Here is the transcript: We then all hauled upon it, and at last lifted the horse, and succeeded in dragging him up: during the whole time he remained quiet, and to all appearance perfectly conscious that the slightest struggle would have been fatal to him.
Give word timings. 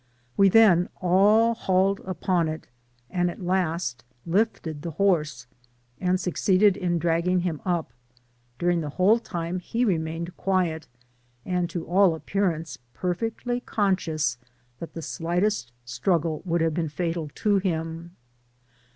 We 0.35 0.49
then 0.49 0.89
all 0.99 1.53
hauled 1.53 1.99
upon 2.05 2.47
it, 2.47 2.65
and 3.11 3.29
at 3.29 3.39
last 3.39 4.03
lifted 4.25 4.81
the 4.81 4.89
horse, 4.97 5.45
and 5.99 6.19
succeeded 6.19 6.75
in 6.75 6.97
dragging 6.97 7.41
him 7.41 7.61
up: 7.65 7.93
during 8.57 8.81
the 8.81 8.89
whole 8.89 9.19
time 9.19 9.59
he 9.59 9.85
remained 9.85 10.35
quiet, 10.37 10.87
and 11.45 11.69
to 11.69 11.85
all 11.85 12.15
appearance 12.15 12.79
perfectly 12.95 13.59
conscious 13.59 14.39
that 14.79 14.93
the 14.93 15.03
slightest 15.03 15.71
struggle 15.85 16.41
would 16.45 16.61
have 16.61 16.73
been 16.73 16.89
fatal 16.89 17.29
to 17.35 17.59
him. 17.59 18.15